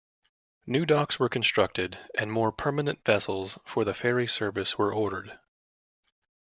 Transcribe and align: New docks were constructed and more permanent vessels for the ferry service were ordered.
New 0.65 0.83
docks 0.83 1.19
were 1.19 1.29
constructed 1.29 1.99
and 2.17 2.31
more 2.31 2.51
permanent 2.51 3.05
vessels 3.05 3.59
for 3.65 3.85
the 3.85 3.93
ferry 3.93 4.25
service 4.25 4.75
were 4.75 4.91
ordered. 4.91 5.37